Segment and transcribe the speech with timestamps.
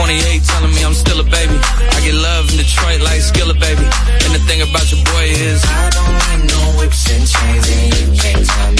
[0.00, 1.52] 28 telling me I'm still a baby.
[1.60, 3.84] I get love in Detroit like Skilla, baby.
[4.24, 7.92] And the thing about your boy is I don't like no whips and chains and
[8.00, 8.79] you can't tell me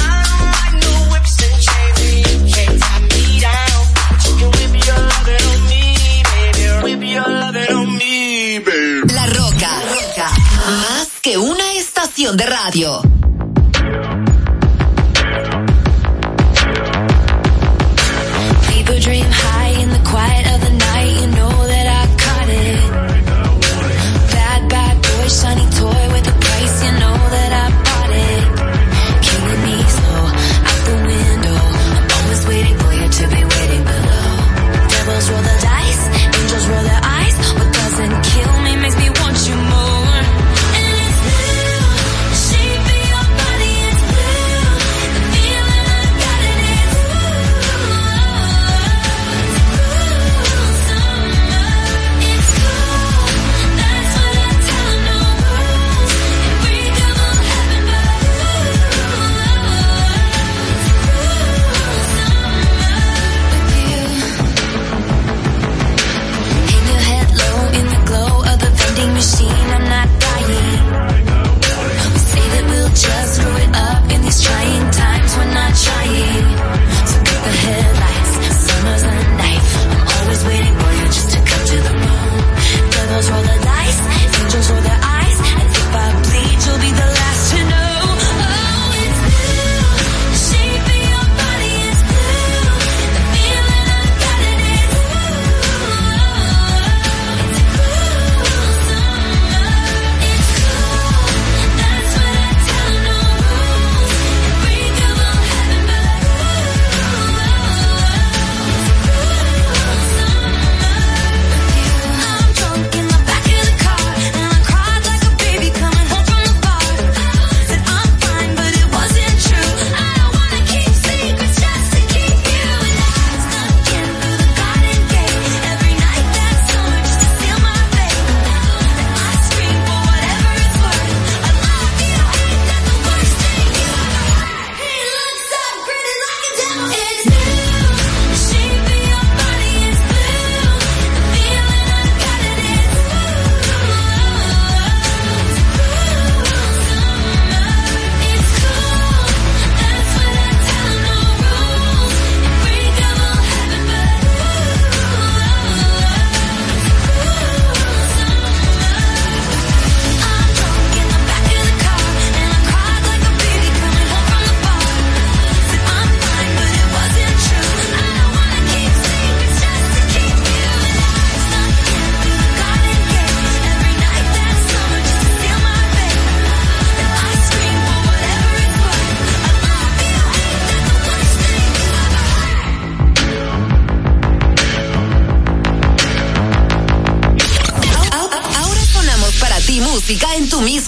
[12.21, 13.20] Estación de radio.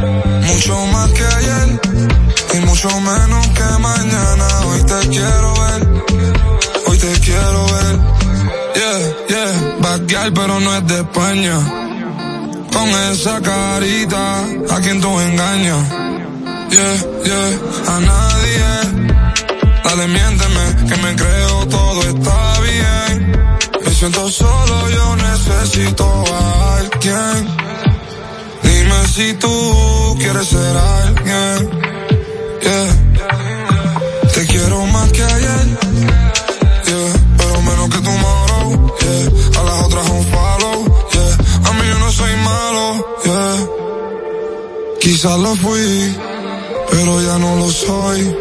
[0.00, 1.80] Mucho más que ayer
[2.54, 4.46] y mucho menos que mañana.
[4.66, 5.88] Hoy te quiero ver,
[6.86, 7.98] hoy te quiero ver.
[8.74, 11.58] Yeah, yeah, bad pero no es de España.
[12.72, 15.88] Con esa carita, a quien tú engañas.
[16.70, 19.08] Yeah, yeah, a nadie.
[19.84, 23.32] Dale, miénteme, que me creo todo está bien.
[23.84, 27.77] Me siento solo, yo necesito a alguien.
[29.14, 31.70] Si tú quieres ser alguien.
[32.62, 32.88] Yeah.
[34.32, 35.66] Te quiero más que ayer.
[36.86, 37.12] Yeah.
[37.36, 38.96] Pero menos que tomorrow.
[39.00, 39.60] Yeah.
[39.60, 40.84] A las otras un follow.
[41.12, 41.68] Yeah.
[41.68, 43.18] A mí yo no soy malo.
[43.24, 43.66] Yeah.
[45.00, 46.16] Quizás lo fui,
[46.90, 48.36] pero ya no lo soy.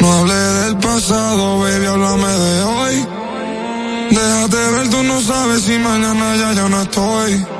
[0.00, 3.06] No hablé del pasado, baby, háblame de hoy.
[4.10, 7.59] Déjate ver, tú no sabes si mañana ya yo no estoy.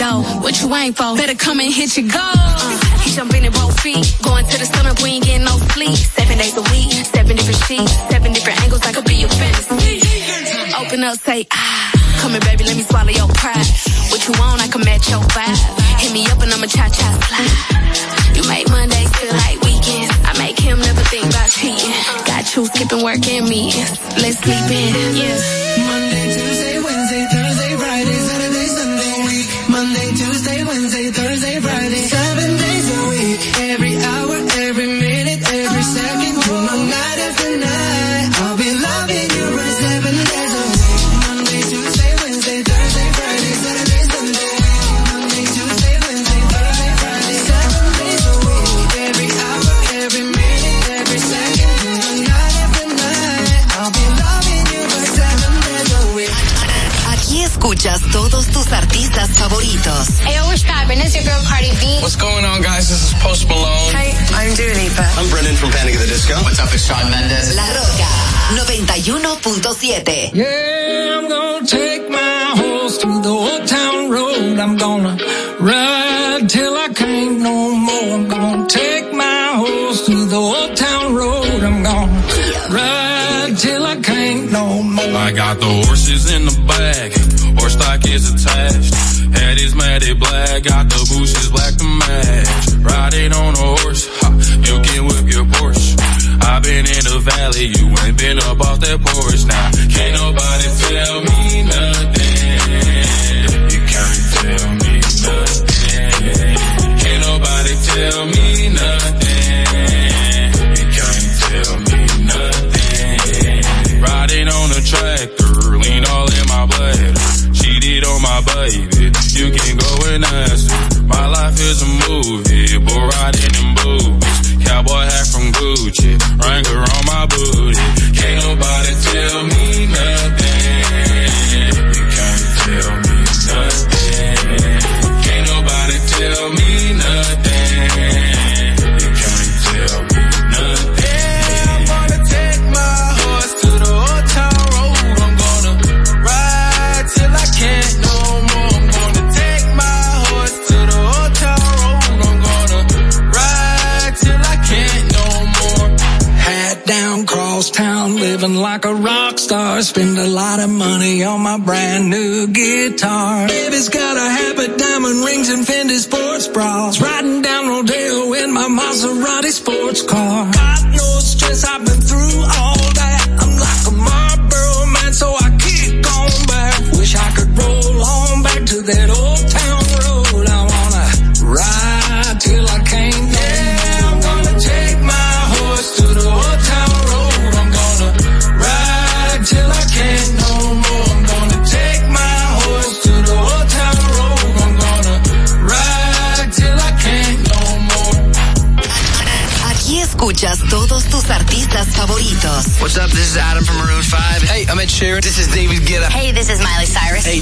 [0.00, 1.14] What you ain't for?
[1.14, 2.16] Better come and hit your goal.
[2.16, 4.00] Uh, he jumping in both feet.
[4.24, 5.92] Going to the up, we ain't getting no sleep.
[5.92, 8.80] Seven days a week, seven different sheets, seven different angles.
[8.80, 10.00] I could be your fantasy.
[10.80, 11.92] Open up, say ah.
[12.16, 13.68] Come here, baby, let me swallow your pride.
[14.08, 15.60] What you want, I can match your vibe.
[16.00, 18.40] Hit me up and I'ma cha cha slide.
[18.40, 20.16] You make Mondays feel like weekends.
[20.24, 21.92] I make him never think about cheating.
[22.24, 24.00] Got you skipping work and meetings.
[24.16, 25.59] Let's sleep in, yeah.
[62.10, 62.88] What's going on, guys?
[62.88, 63.94] This is Post Malone.
[63.94, 65.06] Hey, I'm Dua Lipa.
[65.14, 66.34] I'm Brendan from Panic at the Disco.
[66.42, 66.74] What's up?
[66.74, 67.54] It's Shawn Mendes.
[67.54, 68.10] La Roca
[68.58, 70.34] 91.7.
[70.34, 74.58] Yeah, I'm gonna take my horse to the old town road.
[74.58, 75.18] I'm gonna
[75.60, 78.02] ride till I can't no more.
[78.02, 81.62] I'm gonna take my horse to the old town road.
[81.62, 82.10] I'm gonna
[82.74, 85.14] ride till I can't no more.
[85.14, 87.12] I got the horses in the back.
[87.56, 89.19] Horse stock is attached
[89.60, 90.62] is mad at black.
[90.62, 92.69] Got the bushes black to match.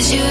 [0.00, 0.29] Cause you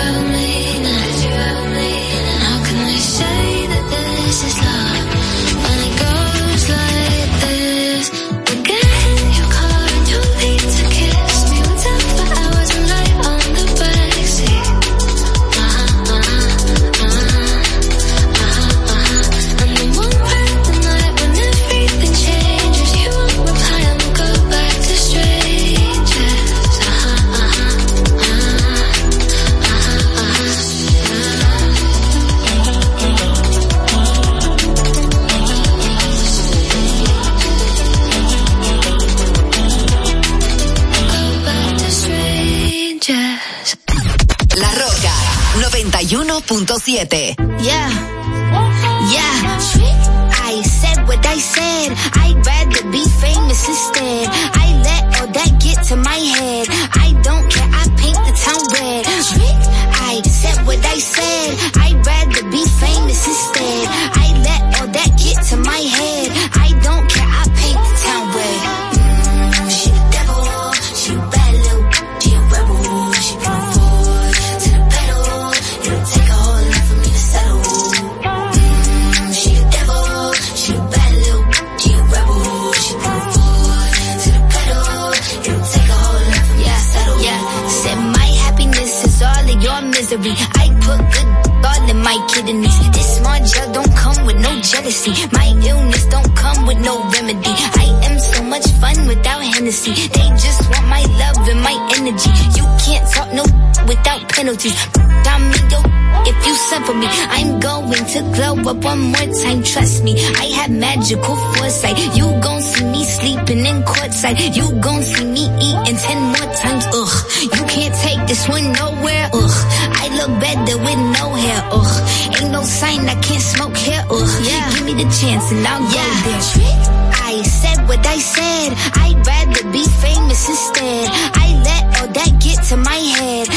[125.00, 126.04] a chance and I'll yeah.
[126.04, 126.42] go there.
[126.52, 126.82] Trick?
[127.24, 128.74] I said what I said.
[129.00, 131.08] I'd rather be famous instead.
[131.36, 133.48] I let all that get to my head.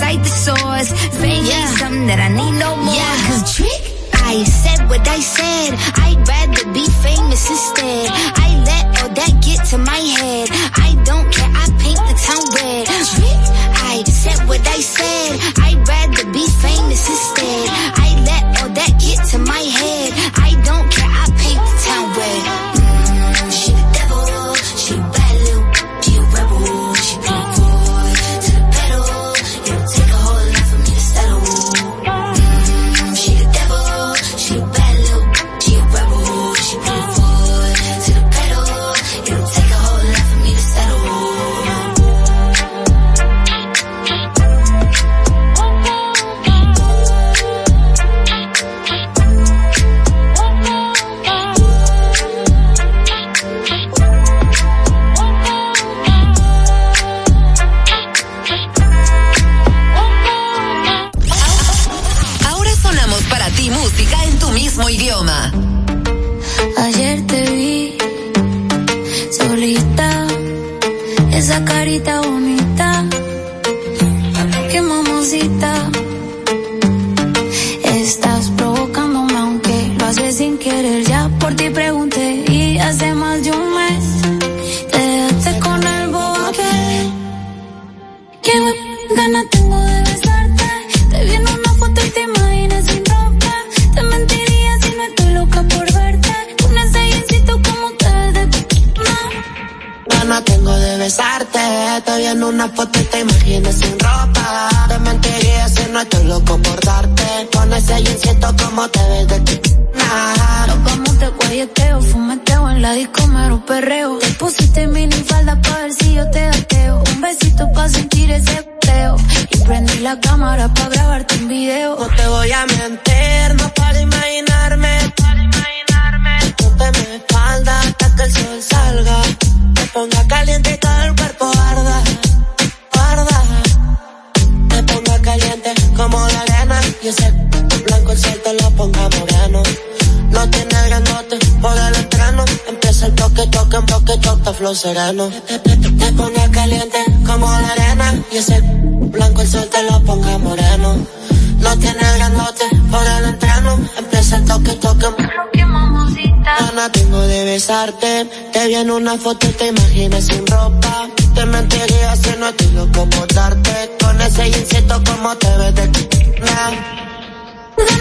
[0.00, 0.39] Inside the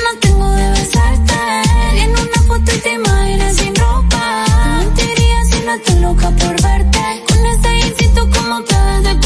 [0.10, 2.04] ganas tengo de besarte.
[2.04, 4.46] En una foto y te imaginas sin ropa.
[4.46, 7.24] Te mentiría si no estoy loca por verte.
[7.28, 9.18] Con ese instinto como te ves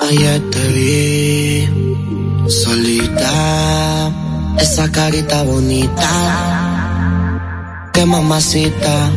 [0.00, 4.12] Ayer te vi solita.
[4.58, 6.10] Esa carita bonita.
[7.92, 9.10] Qué mamacita.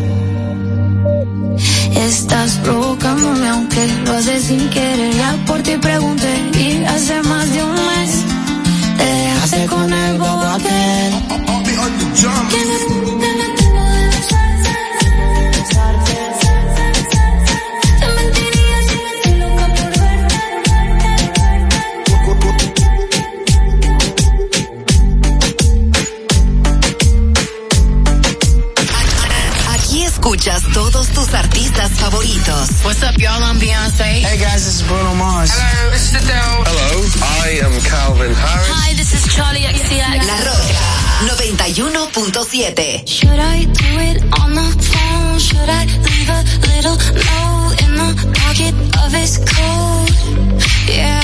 [1.95, 5.13] Estás provocándome aunque lo haces sin querer.
[5.15, 8.46] Ya por ti pregunté y hace más de un mes
[8.97, 11.27] te dejaste con el bobo aquel.
[32.57, 32.85] Santos.
[32.85, 33.43] What's up, y'all?
[33.43, 34.25] I'm Beyonce.
[34.25, 35.51] Hey, guys, this is Bruno Mars.
[35.53, 36.63] Hello, this is Adele.
[36.65, 38.69] Hello, I am Calvin Harris.
[38.73, 40.25] Hi, this is Charlie XCX.
[40.25, 40.73] La Roca
[41.37, 43.07] 91.7.
[43.07, 45.39] Should I do it on the phone?
[45.39, 46.41] Should I leave a
[46.73, 48.73] little note in the pocket
[49.05, 50.13] of his coat?
[50.89, 51.21] Yeah,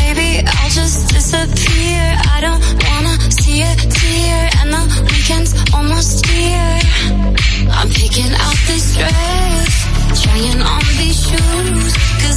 [0.00, 2.04] maybe I'll just disappear.
[2.32, 6.80] I don't wanna see a tear, and the weekend's almost here.
[7.68, 11.26] I'm picking out this dress trying on these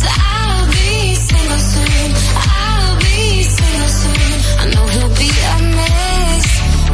[0.07, 4.31] I'll be single soon, I'll be single soon.
[4.61, 6.47] I know he'll be a mess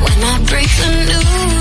[0.04, 1.55] when I break the news.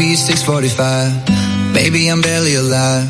[0.00, 1.76] Maybe it's 645.
[1.76, 3.04] Maybe I'm barely alive.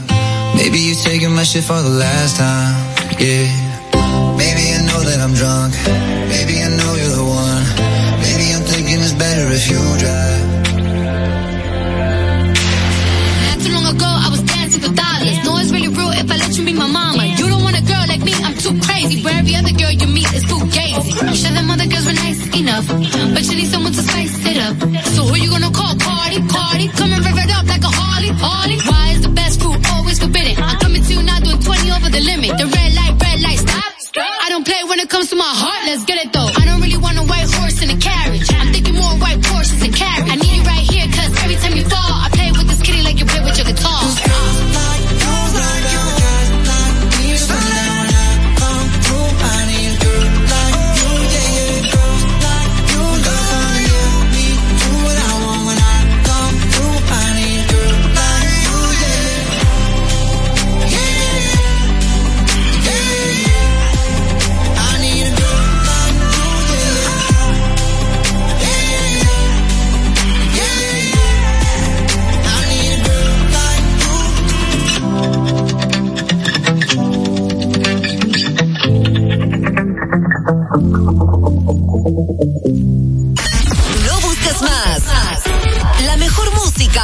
[0.59, 2.74] Maybe you're taking my shit for the last time.
[3.14, 3.46] Yeah.
[4.35, 5.70] Maybe I know that I'm drunk.
[6.35, 7.62] Maybe I know you're the one.
[8.26, 10.42] Maybe I'm thinking it's better if you drive.
[13.46, 15.38] Not too long ago, I was dancing for dollars.
[15.46, 17.22] No, it's really real if I let you be my mama.
[17.38, 19.22] You don't want a girl like me, I'm too crazy.
[19.22, 21.14] Where every other girl you meet is too gazy.
[21.22, 22.90] I'm sure them other girls were nice enough,
[23.31, 24.74] but you need someone to spice it up.
[25.14, 25.89] So who you gonna call?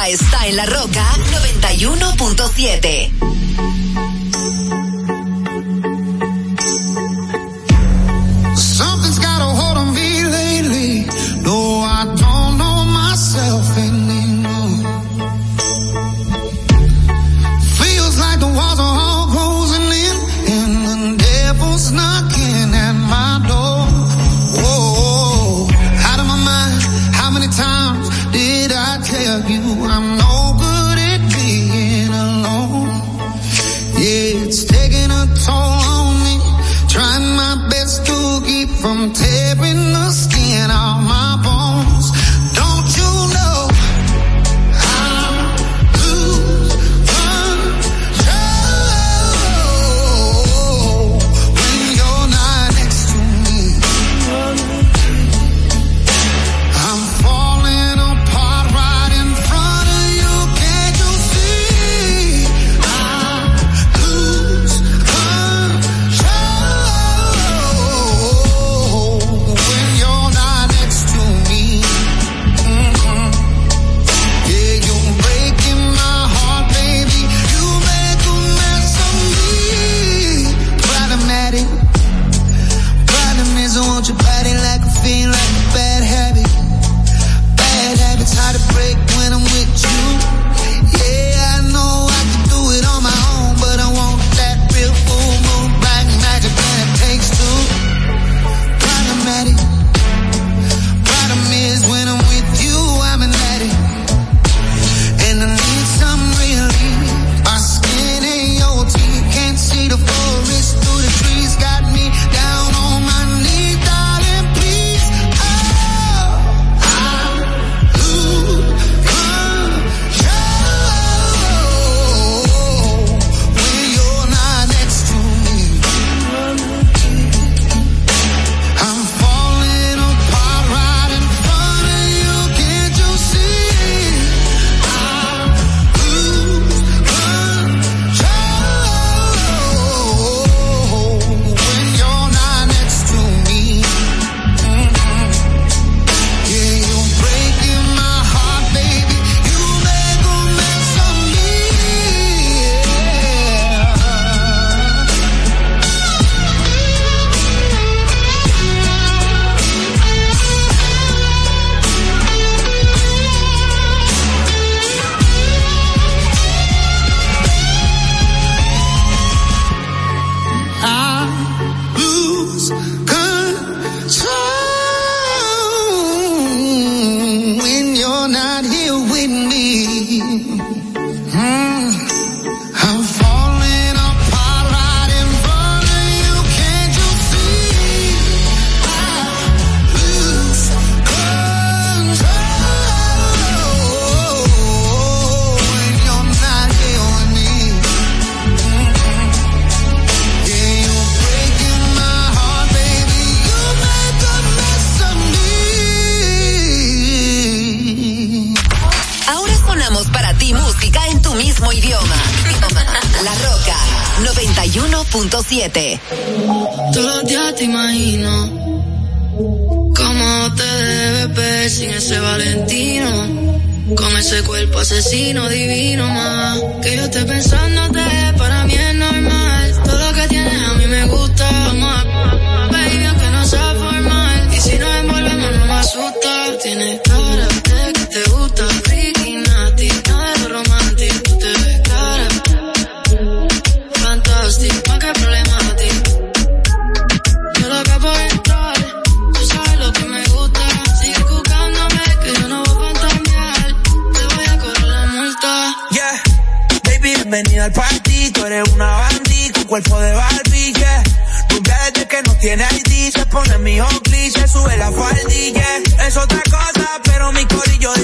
[0.07, 3.26] Está en La Roca 91.7.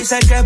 [0.04, 0.44] dice que es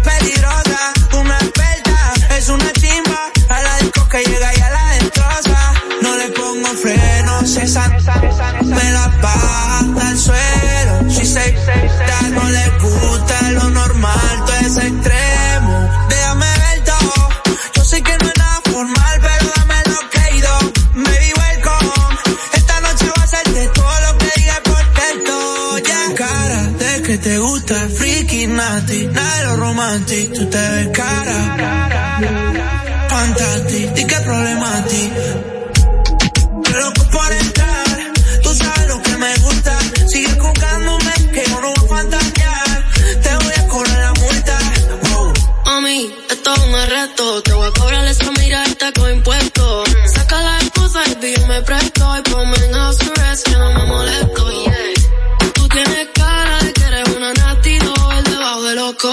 [28.57, 29.55] nati, nada
[30.35, 31.37] tú te ves cara.
[33.95, 35.01] Di que problemati.
[41.77, 42.79] A fantasear.
[43.23, 44.13] Te voy a cobrar
[46.29, 47.43] esto es un arresto.
[47.43, 49.89] Te voy a cobrar esa mirada con impuestos.
[50.13, 52.17] Saca la excusa y yo me presto.
[52.17, 52.97] Y ponme en house
[53.43, 54.41] que no me molesto.
[54.51, 54.73] Yeah.
[55.73, 56.16] Tienes que
[58.88, 59.09] loco,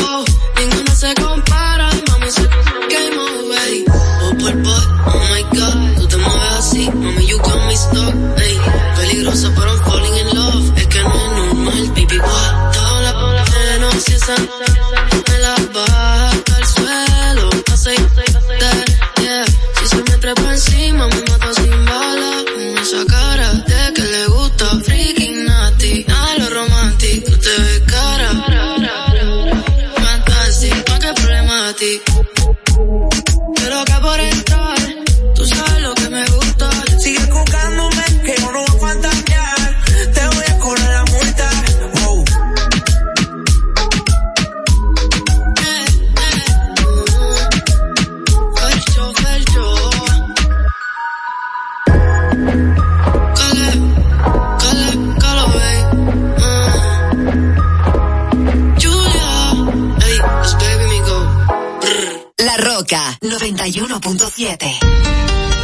[0.00, 0.24] Oh,
[0.56, 3.84] ninguna se compara, mami, se game away.
[4.22, 8.14] Oh, por boy, oh my god, tú te mueves así, mami, you got me stuck,
[8.38, 8.58] ey.
[8.96, 12.72] Peligrosa, pero I'm falling in love, es que no es normal, baby, what?
[12.74, 14.34] Toda la pena, si esa
[62.88, 65.57] Roca 91.7.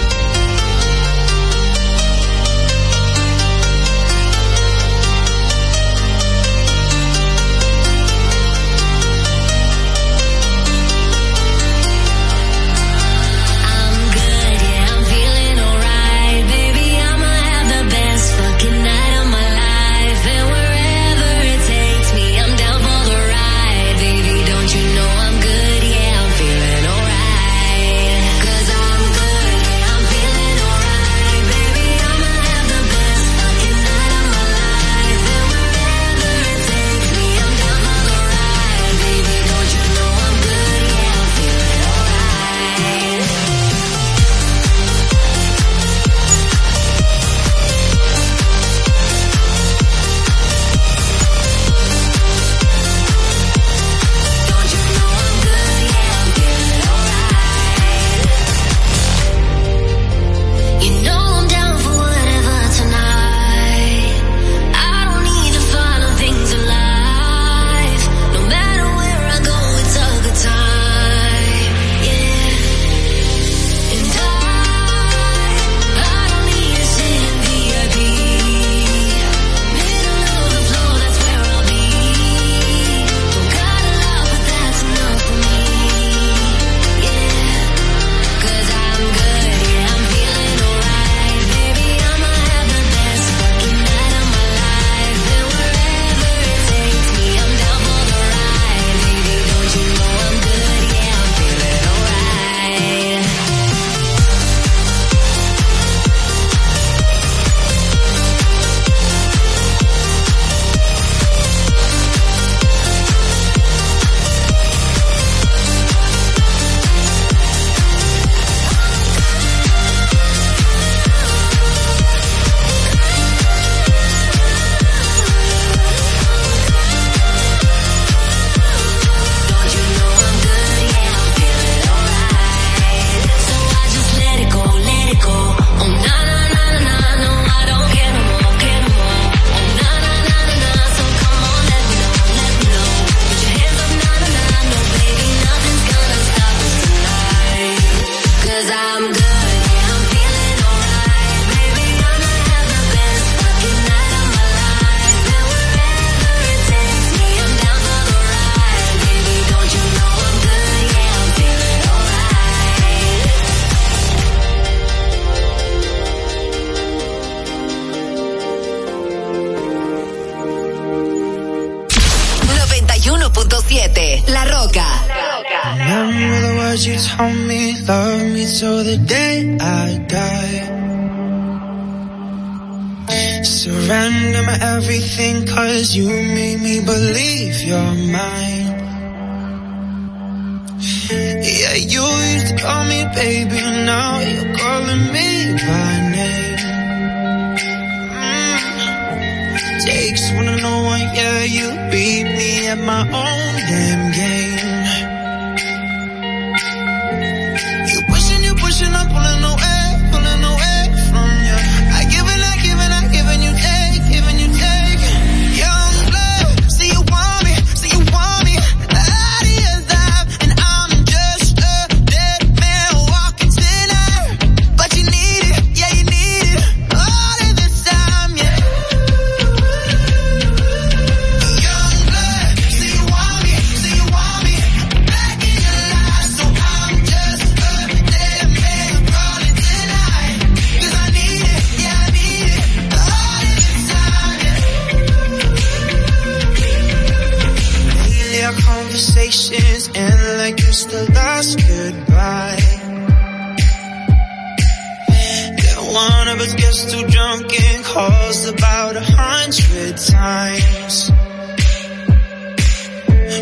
[257.95, 260.95] calls about a hundred times.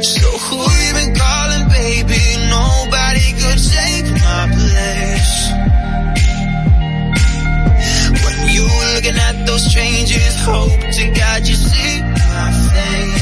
[0.05, 2.23] So who you been calling, baby?
[2.53, 5.33] Nobody could take my place.
[8.25, 13.22] When you looking at those changes, hope to God you see my face.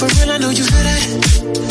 [0.00, 1.69] For real, I know you feel that.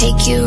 [0.00, 0.39] Take you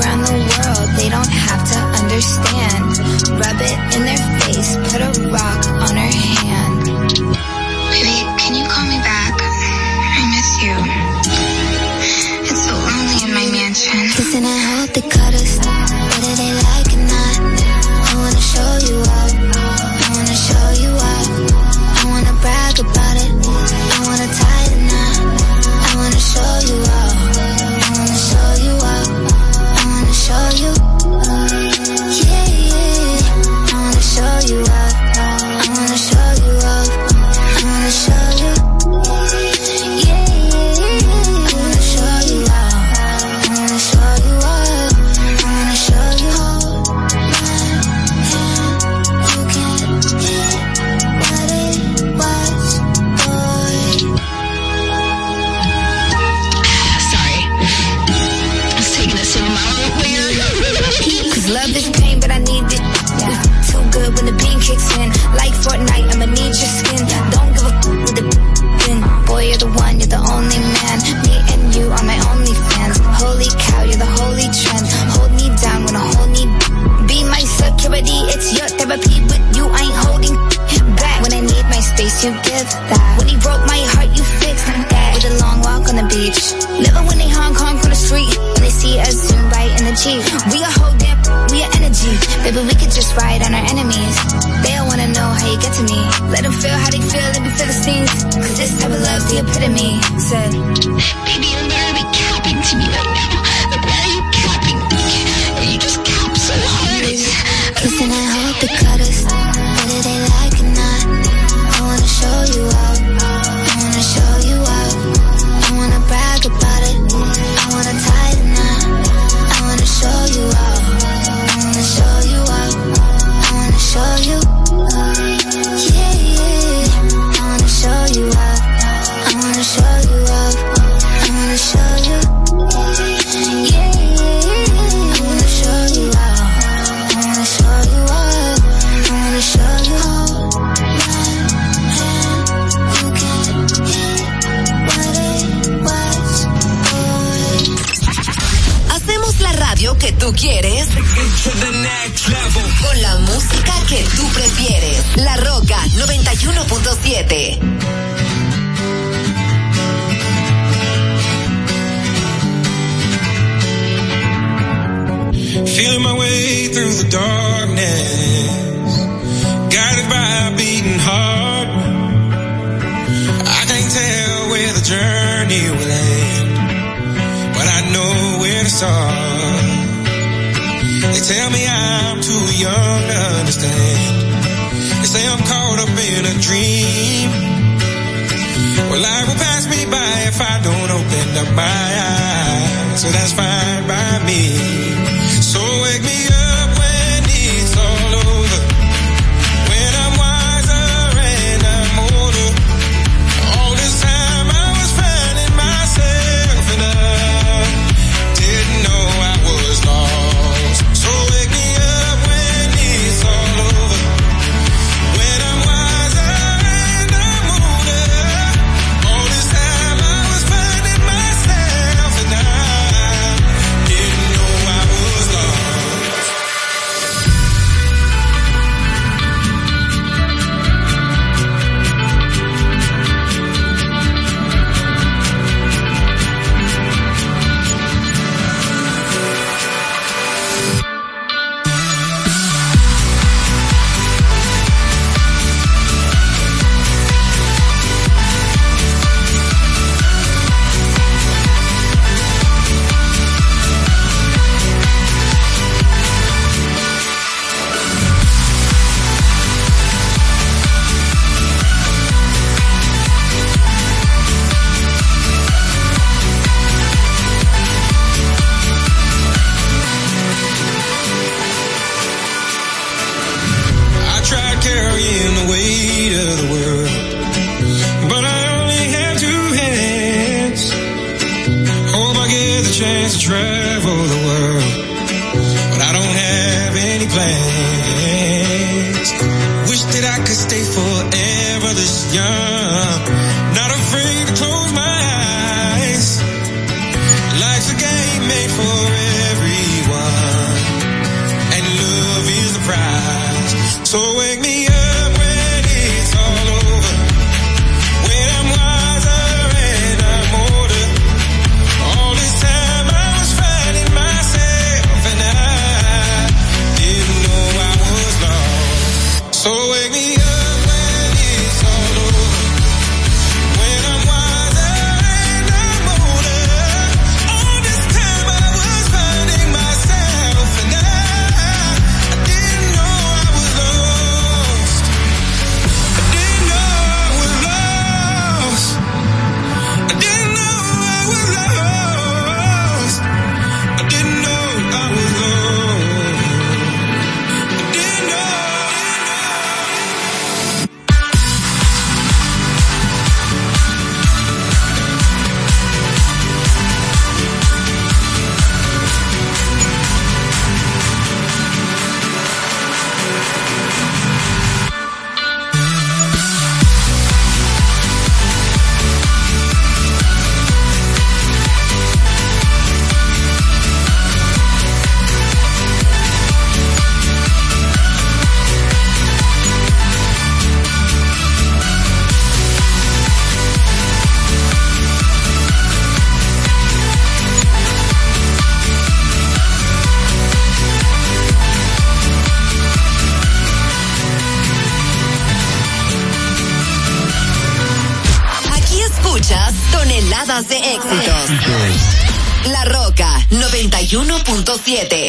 [404.65, 405.02] 91.7.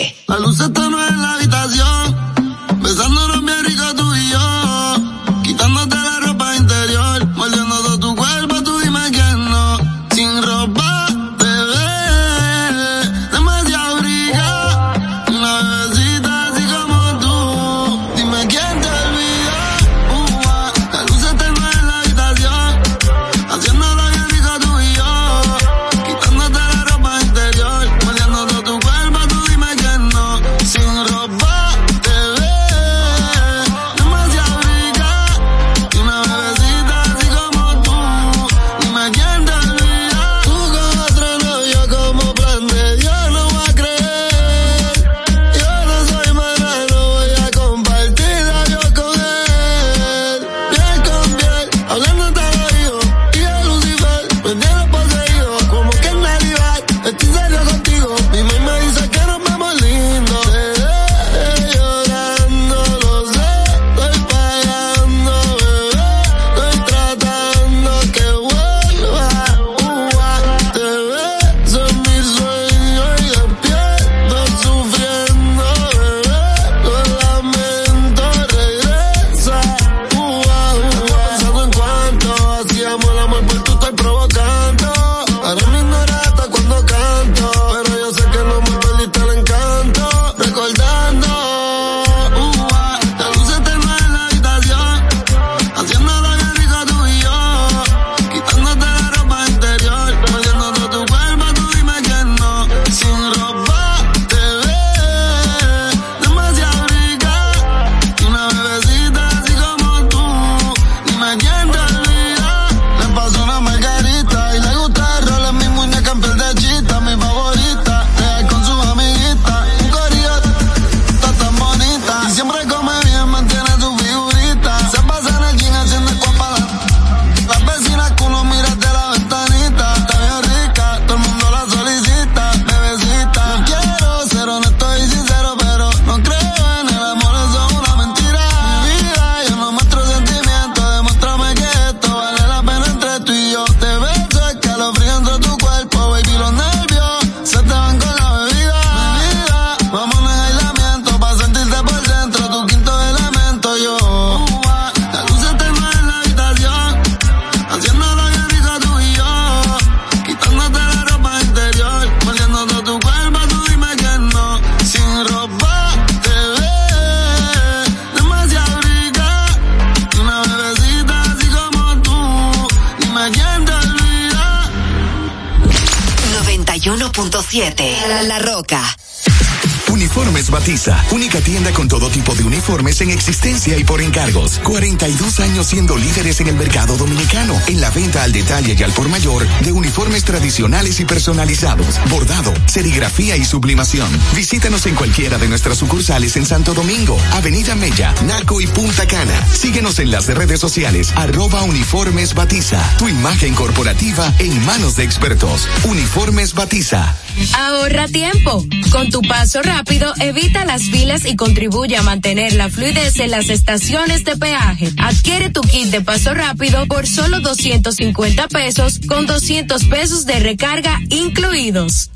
[185.45, 189.09] años siendo líderes en el mercado dominicano, en la venta al detalle y al por
[189.11, 194.09] mayor de uniformes tradicionales y personalizados, bordado, serigrafía y sublimación.
[194.35, 199.47] Visítanos en cualquiera de nuestras sucursales en Santo Domingo, Avenida Mella, Naco y Punta Cana.
[199.53, 205.69] Síguenos en las redes sociales, arroba Uniformes Batiza, tu imagen corporativa en manos de expertos.
[205.85, 207.17] Uniformes Batiza.
[207.59, 208.65] Ahorra tiempo.
[208.91, 213.51] Con tu paso rápido, evita las filas y contribuye a mantener la fluidez en las
[213.51, 214.93] estaciones de peaje.
[214.99, 221.01] Adquiere tu kit de paso rápido por solo 250 pesos con 200 pesos de recarga
[221.11, 222.11] incluidos.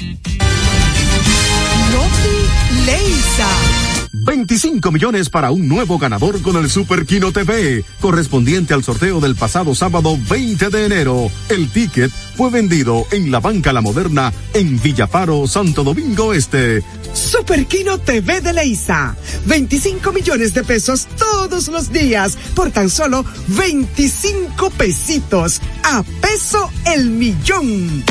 [4.25, 9.37] 25 millones para un nuevo ganador con el Super Kino TV, correspondiente al sorteo del
[9.37, 11.31] pasado sábado 20 de enero.
[11.49, 16.83] El ticket fue vendido en la Banca La Moderna en Villaparo, Santo Domingo Este.
[17.15, 19.17] Super Kino TV de Leisa.
[19.47, 25.61] 25 millones de pesos todos los días por tan solo 25 pesitos.
[25.85, 28.05] A peso el millón.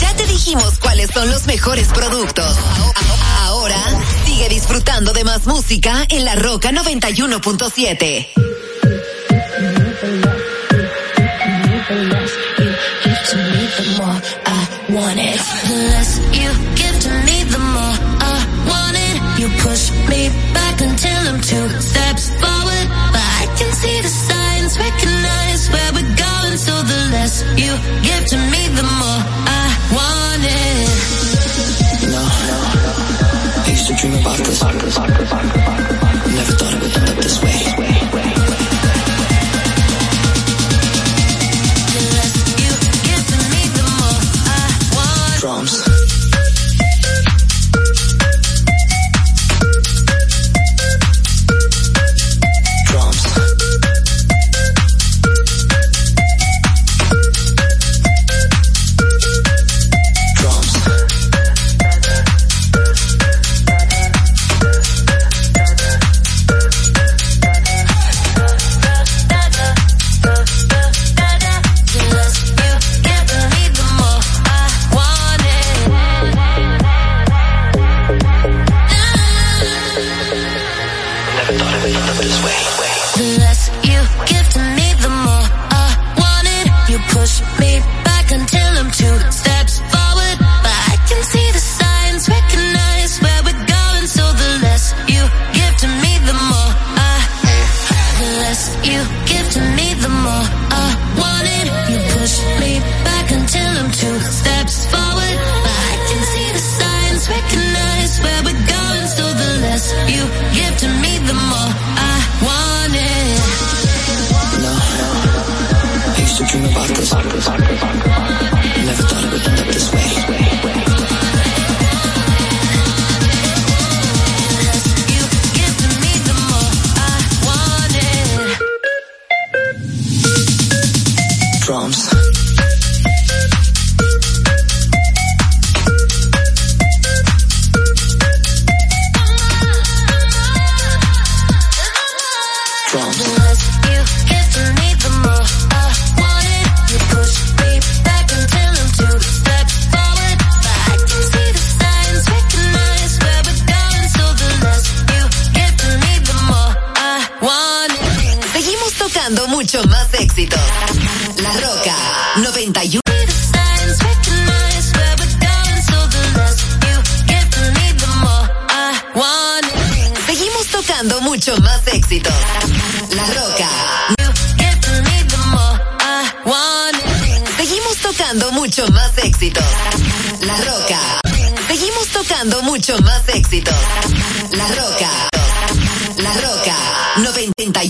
[0.00, 2.56] Ya te dijimos cuáles son los mejores productos.
[3.40, 3.82] Ahora
[4.24, 8.28] sigue disfrutando de más música en La Roca 91.7.
[14.88, 15.40] want it.
[15.68, 16.40] The less you
[16.74, 17.06] give to
[28.50, 29.51] me, the more